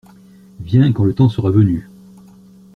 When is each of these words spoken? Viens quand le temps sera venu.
Viens 0.61 0.91
quand 0.93 1.03
le 1.03 1.13
temps 1.13 1.29
sera 1.29 1.51
venu. 1.51 1.87